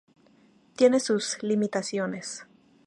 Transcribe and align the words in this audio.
Tiene 0.75 0.99
sus 0.99 1.37
limitaciones". 1.43 2.47